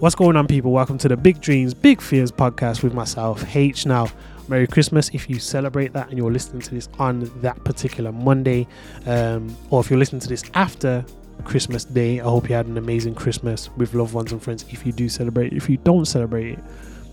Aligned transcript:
What's 0.00 0.14
going 0.14 0.36
on, 0.36 0.46
people? 0.46 0.70
Welcome 0.70 0.96
to 0.98 1.08
the 1.08 1.16
Big 1.16 1.40
Dreams, 1.40 1.74
Big 1.74 2.00
Fears 2.00 2.30
podcast 2.30 2.84
with 2.84 2.94
myself, 2.94 3.56
H. 3.56 3.84
Now, 3.84 4.06
Merry 4.46 4.68
Christmas 4.68 5.10
if 5.12 5.28
you 5.28 5.40
celebrate 5.40 5.92
that 5.92 6.08
and 6.08 6.16
you're 6.16 6.30
listening 6.30 6.62
to 6.62 6.72
this 6.72 6.88
on 7.00 7.28
that 7.40 7.64
particular 7.64 8.12
Monday, 8.12 8.68
um, 9.06 9.56
or 9.70 9.80
if 9.80 9.90
you're 9.90 9.98
listening 9.98 10.20
to 10.20 10.28
this 10.28 10.44
after 10.54 11.04
Christmas 11.42 11.84
Day. 11.84 12.20
I 12.20 12.22
hope 12.22 12.48
you 12.48 12.54
had 12.54 12.66
an 12.66 12.78
amazing 12.78 13.16
Christmas 13.16 13.70
with 13.76 13.92
loved 13.92 14.14
ones 14.14 14.30
and 14.30 14.40
friends. 14.40 14.64
If 14.70 14.86
you 14.86 14.92
do 14.92 15.08
celebrate, 15.08 15.52
if 15.52 15.68
you 15.68 15.78
don't 15.78 16.04
celebrate 16.04 16.52
it, 16.52 16.64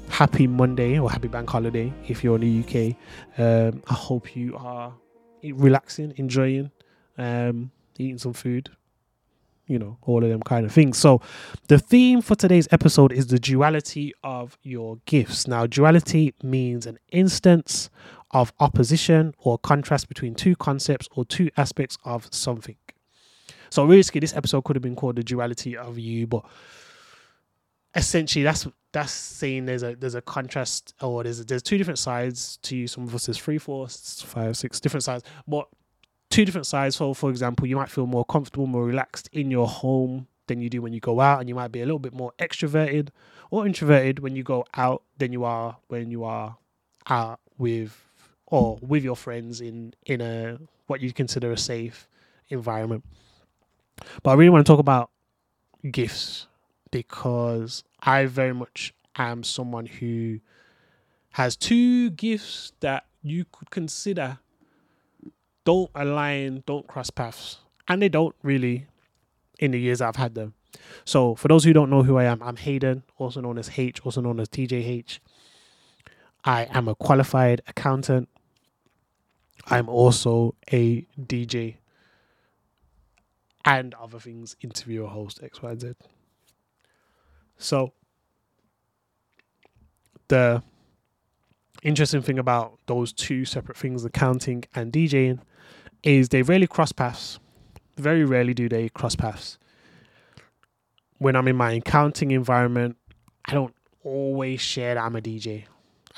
happy 0.10 0.46
Monday 0.46 1.00
or 1.00 1.10
happy 1.10 1.28
bank 1.28 1.50
holiday 1.50 1.92
if 2.08 2.24
you're 2.24 2.36
in 2.36 2.42
the 2.42 2.94
UK. 2.94 2.96
Um, 3.40 3.82
I 3.88 3.96
hope 3.96 4.36
you 4.36 4.56
are 4.58 4.94
relaxing, 5.44 6.14
enjoying, 6.18 6.70
um, 7.18 7.72
eating 7.98 8.20
some 8.20 8.34
food, 8.34 8.70
you 9.68 9.80
know, 9.80 9.98
all 10.04 10.24
of 10.24 10.30
them 10.30 10.42
kind 10.42 10.66
of 10.66 10.72
things. 10.72 10.98
So, 10.98 11.22
the 11.68 11.80
theme 11.80 12.22
for 12.22 12.36
today's 12.36 12.68
episode 12.72 13.12
is 13.12 13.28
the 13.28 13.40
duality 13.40 14.14
of 14.24 14.58
your 14.62 15.00
gifts. 15.06 15.48
Now, 15.48 15.66
duality 15.66 16.34
means 16.44 16.86
an 16.86 17.00
instance 17.12 17.90
of 18.32 18.54
opposition 18.60 19.34
or 19.40 19.58
contrast 19.58 20.08
between 20.08 20.36
two 20.36 20.56
concepts 20.56 21.08
or 21.16 21.26
two 21.26 21.50
aspects 21.58 21.98
of 22.06 22.28
something. 22.32 22.76
So, 23.70 23.86
realistically, 23.86 24.22
this 24.22 24.36
episode 24.36 24.64
could 24.64 24.76
have 24.76 24.84
been 24.84 24.96
called 24.96 25.16
the 25.16 25.24
duality 25.24 25.76
of 25.76 25.98
you, 25.98 26.28
but 26.28 26.46
essentially, 27.96 28.44
that's 28.44 28.68
that's 28.92 29.12
saying 29.12 29.66
there's 29.66 29.84
a 29.84 29.96
there's 29.96 30.16
a 30.16 30.22
contrast 30.22 30.94
or 31.02 31.24
there's 31.24 31.40
a, 31.42 31.44
there's 31.44 31.64
two 31.64 31.78
different 31.78 32.00
sides 32.00 32.58
to 32.64 32.78
you. 32.78 32.88
Some 32.88 33.04
of 33.04 33.16
us 33.16 33.26
there's 33.26 33.38
three, 33.38 33.58
four, 33.58 33.88
five, 33.90 34.56
six 34.56 34.80
different 34.80 35.04
sides, 35.04 35.24
but 35.48 35.68
two 36.36 36.44
different 36.44 36.68
sides. 36.68 36.98
So, 36.98 37.14
for 37.14 37.30
example, 37.30 37.66
you 37.66 37.78
might 37.78 37.90
feel 37.90 38.06
more 38.06 38.26
comfortable, 38.26 38.68
more 38.68 38.86
relaxed 38.86 39.30
in 39.32 39.50
your 39.50 39.68
home 39.68 40.28
than 40.48 40.60
you 40.60 40.70
do 40.70 40.82
when 40.82 40.92
you 40.92 41.00
go 41.00 41.22
out, 41.22 41.40
and 41.40 41.48
you 41.48 41.56
might 41.56 41.72
be 41.72 41.82
a 41.82 41.86
little 41.86 42.00
bit 42.00 42.14
more 42.14 42.34
extroverted 42.40 43.10
or 43.52 43.66
introverted 43.66 44.20
when 44.20 44.36
you 44.36 44.44
go 44.44 44.66
out 44.76 45.02
than 45.18 45.32
you 45.32 45.46
are 45.46 45.78
when 45.88 46.12
you 46.12 46.26
are 46.26 46.58
out 47.08 47.40
with 47.58 48.02
or 48.48 48.78
with 48.82 49.04
your 49.04 49.16
friends 49.16 49.62
in 49.62 49.94
in 50.06 50.20
a 50.20 50.60
what 50.88 51.00
you 51.00 51.14
consider 51.14 51.52
a 51.54 51.58
safe 51.58 52.10
environment. 52.50 53.06
But 54.22 54.32
I 54.32 54.34
really 54.34 54.50
want 54.50 54.66
to 54.66 54.70
talk 54.70 54.80
about 54.80 55.10
gifts 55.90 56.48
because 56.92 57.84
I 58.02 58.26
very 58.26 58.54
much 58.54 58.94
am 59.16 59.44
someone 59.44 59.86
who 59.86 60.42
has 61.32 61.56
two 61.56 62.10
gifts 62.10 62.74
that 62.82 63.06
you 63.24 63.46
could 63.52 63.70
consider 63.70 64.40
don't 65.66 65.92
align, 65.94 66.64
don't 66.66 66.88
cross 66.88 67.10
paths. 67.10 67.58
And 67.88 68.02
they 68.02 68.10
don't 68.10 68.36
really 68.42 68.88
in 69.60 69.72
the 69.72 69.80
years 69.80 70.02
I've 70.02 70.16
had 70.16 70.36
them. 70.36 70.54
So, 71.04 71.36
for 71.36 71.48
those 71.48 71.64
who 71.64 71.74
don't 71.74 71.90
know 71.90 72.04
who 72.04 72.18
I 72.18 72.26
am, 72.26 72.42
I'm 72.44 72.58
Hayden, 72.58 73.04
also 73.18 73.42
known 73.42 73.58
as 73.58 73.72
H, 73.78 74.02
also 74.06 74.22
known 74.22 74.40
as 74.40 74.50
TJH. 74.50 75.20
I 76.44 76.68
am 76.72 76.88
a 76.88 76.96
qualified 76.96 77.62
accountant. 77.68 78.30
I'm 79.68 79.90
also 79.90 80.56
a 80.72 81.08
DJ 81.20 81.78
and 83.64 83.94
other 83.96 84.20
things, 84.20 84.56
interviewer, 84.62 85.08
host, 85.08 85.40
X, 85.42 85.62
Y, 85.62 85.76
Z. 85.76 85.94
So, 87.58 87.94
the 90.28 90.62
interesting 91.86 92.22
thing 92.22 92.40
about 92.40 92.80
those 92.88 93.14
two 93.14 93.46
separate 93.46 93.78
things, 93.78 94.04
accounting 94.04 94.66
and 94.74 94.92
DJing, 94.92 95.40
is 96.04 96.30
they 96.30 96.42
rarely 96.42 96.68
cross 96.68 96.92
paths. 96.92 97.40
Very 97.98 98.26
rarely 98.26 98.54
do 98.54 98.68
they 98.68 98.90
cross 98.90 99.16
paths. 99.16 99.58
When 101.20 101.36
I'm 101.36 101.48
in 101.48 101.56
my 101.56 101.74
accounting 101.74 102.32
environment, 102.32 102.98
I 103.46 103.54
don't 103.54 103.74
always 104.04 104.60
share 104.60 104.96
that 104.96 105.04
I'm 105.04 105.16
a 105.16 105.22
DJ. 105.22 105.66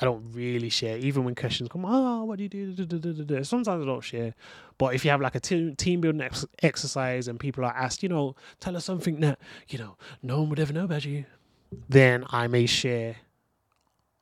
I 0.00 0.04
don't 0.04 0.24
really 0.32 0.68
share, 0.68 0.96
even 0.98 1.24
when 1.24 1.34
questions 1.34 1.68
come. 1.70 1.84
Oh, 1.84 2.24
what 2.24 2.38
do 2.38 2.44
you 2.44 2.48
do? 2.48 3.44
Sometimes 3.44 3.82
I 3.82 3.84
don't 3.84 4.00
share, 4.00 4.34
but 4.78 4.94
if 4.94 5.04
you 5.04 5.10
have 5.10 5.20
like 5.20 5.34
a 5.34 5.40
team 5.40 5.74
team 5.74 6.00
building 6.00 6.20
ex- 6.20 6.46
exercise 6.62 7.26
and 7.26 7.38
people 7.38 7.64
are 7.64 7.74
asked, 7.74 8.04
you 8.04 8.08
know, 8.08 8.36
tell 8.60 8.76
us 8.76 8.84
something 8.84 9.18
that 9.20 9.40
you 9.68 9.78
know 9.78 9.96
no 10.22 10.38
one 10.38 10.50
would 10.50 10.60
ever 10.60 10.72
know 10.72 10.84
about 10.84 11.04
you, 11.04 11.24
then 11.88 12.24
I 12.30 12.46
may 12.46 12.66
share. 12.66 13.16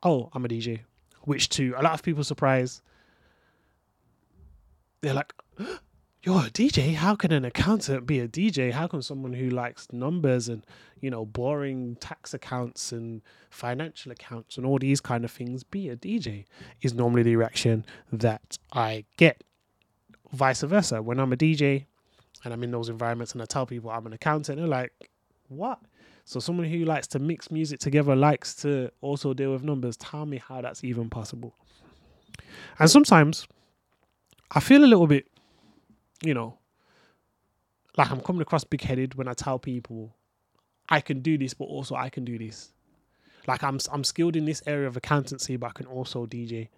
Oh, 0.02 0.30
I'm 0.32 0.46
a 0.46 0.48
DJ, 0.48 0.80
which 1.26 1.50
to 1.50 1.74
a 1.76 1.82
lot 1.82 1.92
of 1.92 2.02
people's 2.02 2.28
surprise, 2.28 2.80
they're 5.02 5.12
like, 5.12 5.34
you're 6.22 6.40
a 6.40 6.50
DJ. 6.50 6.94
How 6.94 7.14
can 7.14 7.32
an 7.32 7.44
accountant 7.44 8.06
be 8.06 8.20
a 8.20 8.28
DJ? 8.28 8.72
How 8.72 8.86
can 8.86 9.02
someone 9.02 9.32
who 9.32 9.50
likes 9.50 9.86
numbers 9.92 10.48
and 10.48 10.64
you 11.00 11.10
know 11.10 11.26
boring 11.26 11.96
tax 12.00 12.32
accounts 12.32 12.92
and 12.92 13.22
financial 13.50 14.10
accounts 14.10 14.56
and 14.56 14.64
all 14.64 14.78
these 14.78 15.00
kind 15.00 15.24
of 15.24 15.30
things 15.30 15.62
be 15.62 15.88
a 15.88 15.96
DJ? 15.96 16.44
Is 16.80 16.94
normally 16.94 17.22
the 17.22 17.36
reaction 17.36 17.84
that 18.12 18.56
I 18.72 19.04
get. 19.16 19.44
Vice 20.32 20.62
versa, 20.62 21.02
when 21.02 21.20
I'm 21.20 21.32
a 21.32 21.36
DJ 21.36 21.86
and 22.44 22.52
I'm 22.52 22.62
in 22.62 22.70
those 22.70 22.88
environments 22.88 23.32
and 23.32 23.42
I 23.42 23.44
tell 23.44 23.66
people 23.66 23.90
I'm 23.90 24.06
an 24.06 24.12
accountant, 24.12 24.58
they're 24.58 24.66
like, 24.66 25.10
"What?" 25.48 25.80
So 26.26 26.38
someone 26.40 26.66
who 26.66 26.84
likes 26.84 27.06
to 27.08 27.18
mix 27.18 27.50
music 27.50 27.80
together 27.80 28.14
likes 28.14 28.54
to 28.56 28.90
also 29.00 29.32
deal 29.32 29.52
with 29.52 29.62
numbers. 29.62 29.96
Tell 29.96 30.26
me 30.26 30.36
how 30.36 30.60
that's 30.60 30.84
even 30.84 31.08
possible. 31.08 31.54
And 32.78 32.90
sometimes 32.90 33.46
I 34.50 34.60
feel 34.60 34.84
a 34.84 34.86
little 34.86 35.06
bit 35.06 35.26
you 36.22 36.34
know, 36.34 36.58
like 37.96 38.10
I'm 38.10 38.20
coming 38.20 38.42
across 38.42 38.64
big 38.64 38.82
headed 38.82 39.14
when 39.14 39.28
I 39.28 39.34
tell 39.34 39.58
people 39.58 40.14
I 40.88 41.00
can 41.00 41.20
do 41.20 41.36
this, 41.36 41.54
but 41.54 41.64
also 41.64 41.94
I 41.94 42.10
can 42.10 42.24
do 42.24 42.38
this. 42.38 42.72
Like 43.46 43.62
I'm 43.62 43.78
I'm 43.92 44.04
skilled 44.04 44.36
in 44.36 44.44
this 44.44 44.62
area 44.66 44.86
of 44.88 44.96
accountancy, 44.96 45.56
but 45.56 45.68
I 45.68 45.72
can 45.72 45.86
also 45.86 46.26
DJ, 46.26 46.68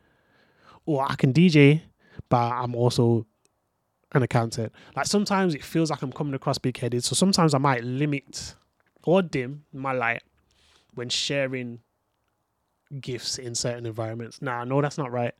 or 0.86 1.10
I 1.10 1.14
can 1.14 1.32
DJ, 1.32 1.82
but 2.28 2.52
I'm 2.52 2.74
also 2.74 3.26
an 4.12 4.22
accountant. 4.22 4.72
Like 4.96 5.06
sometimes 5.06 5.54
it 5.54 5.64
feels 5.64 5.90
like 5.90 6.02
I'm 6.02 6.12
coming 6.12 6.34
across 6.34 6.58
big 6.58 6.76
headed, 6.76 7.04
so 7.04 7.14
sometimes 7.14 7.54
I 7.54 7.58
might 7.58 7.84
limit 7.84 8.54
or 9.04 9.22
dim 9.22 9.64
my 9.72 9.92
light 9.92 10.22
when 10.94 11.08
sharing 11.08 11.80
gifts 13.00 13.38
in 13.38 13.54
certain 13.54 13.86
environments. 13.86 14.40
Now 14.42 14.58
I 14.58 14.64
know 14.64 14.80
that's 14.80 14.98
not 14.98 15.12
right. 15.12 15.34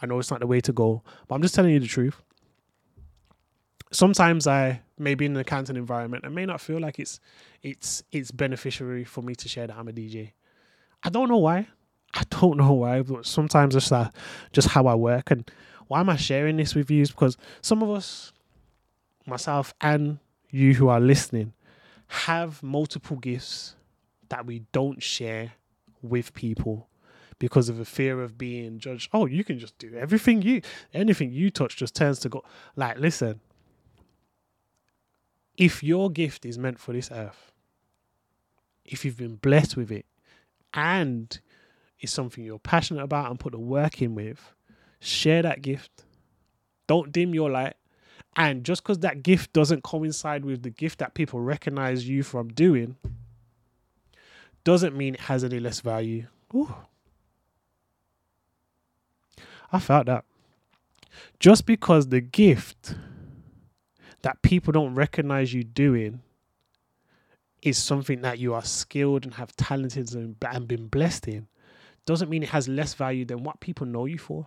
I 0.00 0.06
know 0.06 0.18
it's 0.18 0.30
not 0.30 0.40
the 0.40 0.46
way 0.46 0.60
to 0.62 0.72
go, 0.72 1.02
but 1.28 1.34
I'm 1.34 1.42
just 1.42 1.54
telling 1.54 1.72
you 1.72 1.80
the 1.80 1.86
truth 1.86 2.20
sometimes 3.94 4.46
I 4.46 4.82
may 4.98 5.14
be 5.14 5.24
in 5.24 5.32
an 5.32 5.38
accounting 5.38 5.76
environment 5.76 6.24
and 6.24 6.34
may 6.34 6.44
not 6.44 6.60
feel 6.60 6.80
like 6.80 6.98
it's 6.98 7.20
it's 7.62 8.02
it's 8.12 8.30
beneficiary 8.30 9.04
for 9.04 9.22
me 9.22 9.34
to 9.36 9.48
share 9.48 9.66
that 9.66 9.76
I'm 9.76 9.88
a 9.88 9.92
DJ. 9.92 10.32
I 11.02 11.10
don't 11.10 11.28
know 11.28 11.38
why. 11.38 11.68
I 12.12 12.22
don't 12.30 12.56
know 12.58 12.72
why, 12.72 13.02
but 13.02 13.26
sometimes 13.26 13.76
it's 13.76 13.92
uh, 13.92 14.10
just 14.52 14.68
how 14.68 14.86
I 14.86 14.94
work. 14.94 15.30
And 15.30 15.50
why 15.86 16.00
am 16.00 16.10
I 16.10 16.16
sharing 16.16 16.56
this 16.56 16.74
with 16.74 16.90
you? 16.90 17.02
Is 17.02 17.10
because 17.10 17.36
some 17.62 17.82
of 17.82 17.90
us, 17.90 18.32
myself 19.26 19.74
and 19.80 20.18
you 20.50 20.74
who 20.74 20.88
are 20.88 21.00
listening, 21.00 21.52
have 22.08 22.62
multiple 22.62 23.16
gifts 23.16 23.76
that 24.28 24.46
we 24.46 24.64
don't 24.72 25.02
share 25.02 25.52
with 26.02 26.34
people 26.34 26.88
because 27.38 27.68
of 27.68 27.80
a 27.80 27.84
fear 27.84 28.22
of 28.22 28.38
being 28.38 28.78
judged. 28.78 29.10
Oh, 29.12 29.26
you 29.26 29.44
can 29.44 29.58
just 29.58 29.76
do 29.78 29.94
everything 29.94 30.42
you 30.42 30.62
anything 30.92 31.32
you 31.32 31.50
touch 31.50 31.76
just 31.76 31.94
turns 31.94 32.20
to 32.20 32.28
go. 32.28 32.44
Like, 32.76 32.98
listen, 32.98 33.40
if 35.56 35.82
your 35.82 36.10
gift 36.10 36.44
is 36.44 36.58
meant 36.58 36.78
for 36.78 36.92
this 36.92 37.10
earth, 37.10 37.52
if 38.84 39.04
you've 39.04 39.16
been 39.16 39.36
blessed 39.36 39.76
with 39.76 39.90
it, 39.90 40.06
and 40.72 41.38
it's 42.00 42.12
something 42.12 42.44
you're 42.44 42.58
passionate 42.58 43.02
about 43.02 43.30
and 43.30 43.38
put 43.38 43.52
the 43.52 43.58
work 43.58 44.02
in 44.02 44.14
with, 44.14 44.52
share 45.00 45.42
that 45.42 45.62
gift. 45.62 46.04
Don't 46.86 47.12
dim 47.12 47.34
your 47.34 47.50
light. 47.50 47.74
And 48.36 48.64
just 48.64 48.82
because 48.82 48.98
that 49.00 49.22
gift 49.22 49.52
doesn't 49.52 49.82
coincide 49.82 50.44
with 50.44 50.62
the 50.62 50.70
gift 50.70 50.98
that 50.98 51.14
people 51.14 51.40
recognize 51.40 52.08
you 52.08 52.22
from 52.22 52.48
doing, 52.48 52.96
doesn't 54.64 54.96
mean 54.96 55.14
it 55.14 55.20
has 55.20 55.44
any 55.44 55.60
less 55.60 55.80
value. 55.80 56.26
Ooh. 56.54 56.74
I 59.72 59.78
felt 59.78 60.06
that. 60.06 60.24
Just 61.38 61.66
because 61.66 62.08
the 62.08 62.20
gift 62.20 62.94
that 64.22 64.42
people 64.42 64.72
don't 64.72 64.94
recognize 64.94 65.52
you 65.52 65.62
doing 65.62 66.22
is 67.62 67.78
something 67.78 68.22
that 68.22 68.38
you 68.38 68.54
are 68.54 68.64
skilled 68.64 69.24
and 69.24 69.34
have 69.34 69.54
talented 69.56 70.12
and, 70.14 70.36
and 70.46 70.68
been 70.68 70.88
blessed 70.88 71.28
in 71.28 71.46
doesn't 72.06 72.28
mean 72.28 72.42
it 72.42 72.50
has 72.50 72.68
less 72.68 72.94
value 72.94 73.24
than 73.24 73.42
what 73.42 73.60
people 73.60 73.86
know 73.86 74.04
you 74.06 74.18
for. 74.18 74.46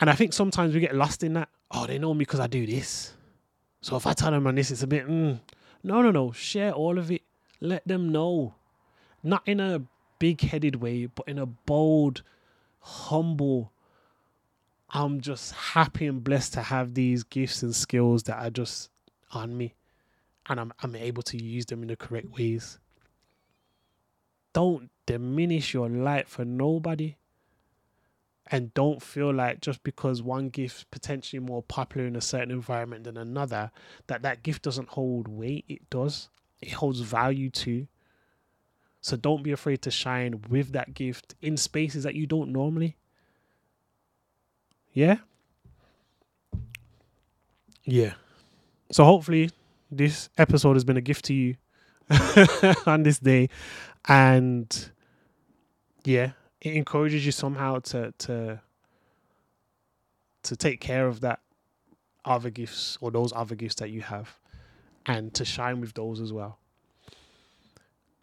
And 0.00 0.10
I 0.10 0.14
think 0.14 0.32
sometimes 0.32 0.74
we 0.74 0.80
get 0.80 0.94
lost 0.94 1.22
in 1.22 1.34
that. 1.34 1.48
Oh, 1.70 1.86
they 1.86 1.98
know 1.98 2.14
me 2.14 2.20
because 2.20 2.40
I 2.40 2.46
do 2.46 2.66
this. 2.66 3.14
So 3.80 3.96
if 3.96 4.06
I 4.06 4.12
tell 4.12 4.30
them 4.30 4.46
on 4.46 4.54
this, 4.56 4.70
it's 4.70 4.82
a 4.82 4.86
bit, 4.86 5.06
mm. 5.08 5.40
no, 5.82 6.02
no, 6.02 6.10
no. 6.10 6.32
Share 6.32 6.72
all 6.72 6.98
of 6.98 7.10
it. 7.10 7.22
Let 7.60 7.86
them 7.86 8.10
know. 8.10 8.54
Not 9.22 9.42
in 9.46 9.60
a 9.60 9.82
big 10.18 10.40
headed 10.40 10.76
way, 10.76 11.06
but 11.06 11.28
in 11.28 11.38
a 11.38 11.46
bold, 11.46 12.22
humble, 12.80 13.72
I'm 14.90 15.20
just 15.20 15.52
happy 15.52 16.06
and 16.06 16.22
blessed 16.22 16.54
to 16.54 16.62
have 16.62 16.94
these 16.94 17.24
gifts 17.24 17.62
and 17.62 17.74
skills 17.74 18.24
that 18.24 18.38
are 18.38 18.50
just 18.50 18.90
on 19.32 19.56
me. 19.56 19.74
and 20.48 20.60
I'm 20.60 20.72
I'm 20.82 20.94
able 20.96 21.22
to 21.24 21.42
use 21.42 21.66
them 21.66 21.82
in 21.82 21.88
the 21.88 21.96
correct 21.96 22.28
ways. 22.38 22.78
Don't 24.52 24.90
diminish 25.06 25.74
your 25.74 25.88
light 25.88 26.28
for 26.28 26.44
nobody. 26.44 27.16
And 28.50 28.74
don't 28.74 29.02
feel 29.02 29.32
like 29.32 29.60
just 29.60 29.82
because 29.84 30.22
one 30.22 30.50
gift 30.50 30.90
potentially 30.90 31.40
more 31.40 31.62
popular 31.62 32.06
in 32.06 32.14
a 32.14 32.20
certain 32.20 32.50
environment 32.50 33.04
than 33.04 33.16
another, 33.16 33.70
that 34.06 34.22
that 34.22 34.42
gift 34.42 34.62
doesn't 34.62 34.90
hold 34.90 35.28
weight. 35.28 35.64
It 35.68 35.88
does. 35.88 36.28
It 36.60 36.72
holds 36.72 37.00
value 37.00 37.50
too. 37.50 37.86
So 39.00 39.16
don't 39.16 39.42
be 39.42 39.52
afraid 39.52 39.82
to 39.82 39.90
shine 39.90 40.42
with 40.48 40.72
that 40.72 40.94
gift 40.94 41.34
in 41.42 41.56
spaces 41.56 42.04
that 42.04 42.14
you 42.14 42.26
don't 42.26 42.52
normally. 42.52 42.96
Yeah. 44.92 45.18
Yeah. 47.84 48.14
So 48.90 49.04
hopefully 49.04 49.50
this 49.90 50.28
episode 50.38 50.74
has 50.74 50.84
been 50.84 50.96
a 50.96 51.02
gift 51.02 51.26
to 51.26 51.34
you 51.34 51.56
on 52.86 53.02
this 53.02 53.18
day 53.18 53.48
and 54.08 54.90
yeah 56.04 56.32
it 56.64 56.74
encourages 56.74 57.24
you 57.24 57.30
somehow 57.30 57.78
to 57.78 58.12
to 58.18 58.60
to 60.42 60.56
take 60.56 60.80
care 60.80 61.06
of 61.06 61.20
that 61.20 61.40
other 62.24 62.50
gifts 62.50 62.98
or 63.00 63.10
those 63.10 63.32
other 63.34 63.54
gifts 63.54 63.76
that 63.76 63.90
you 63.90 64.00
have 64.00 64.38
and 65.06 65.32
to 65.34 65.44
shine 65.44 65.80
with 65.80 65.92
those 65.92 66.20
as 66.20 66.32
well. 66.32 66.58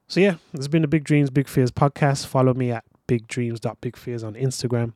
So 0.07 0.19
yeah 0.19 0.35
this 0.51 0.59
has 0.59 0.67
been 0.67 0.81
the 0.81 0.87
big 0.87 1.03
dreams 1.03 1.29
big 1.29 1.47
fears 1.47 1.71
podcast. 1.71 2.25
Follow 2.25 2.53
me 2.53 2.71
at 2.71 2.83
bigdreams.bigfears 3.07 4.25
on 4.25 4.33
instagram. 4.33 4.93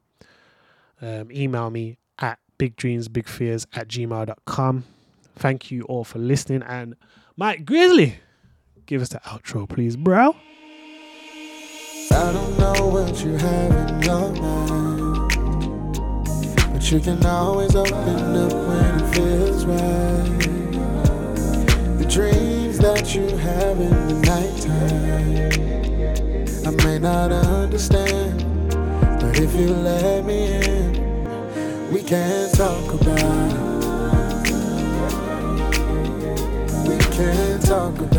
Um, 1.02 1.32
email 1.32 1.70
me 1.70 1.98
at 2.20 2.40
bigdreamsbigfears 2.58 3.68
at 3.74 3.88
gmail.com 3.88 4.84
thank 5.36 5.70
you 5.70 5.84
all 5.84 6.04
for 6.04 6.18
listening. 6.20 6.64
And 6.64 6.96
mike 7.38 7.64
grizzly 7.64 8.18
give 8.88 9.02
us 9.02 9.10
the 9.10 9.20
outro 9.20 9.70
please 9.70 9.96
bro 9.96 10.36
I 12.12 12.32
don't 12.32 12.58
know 12.60 12.88
what 12.88 13.24
you 13.24 13.36
have 13.36 13.72
in 13.90 14.02
your 14.04 14.32
mind, 14.34 15.32
but 16.72 16.92
you 16.92 17.00
can 17.00 17.26
always 17.26 17.76
open 17.76 18.36
up 18.36 18.54
when 18.54 19.00
it 19.00 19.16
feels 19.16 19.66
right. 19.66 20.40
The 21.98 22.06
dreams 22.10 22.78
that 22.80 23.16
you 23.16 23.28
have 23.38 23.80
in 23.80 24.08
the 24.08 24.14
nighttime, 24.26 25.14
I 26.68 26.72
may 26.84 27.00
not 27.00 27.32
understand, 27.32 28.44
but 29.20 29.40
if 29.40 29.54
you 29.56 29.70
let 29.70 30.26
me 30.26 30.46
in, 30.64 31.92
we 31.92 32.04
can 32.04 32.52
talk 32.52 32.94
about 32.94 33.52
it. 33.52 33.60
We 36.88 36.98
can 37.16 37.60
talk 37.62 37.98
about 37.98 38.12
it. 38.12 38.15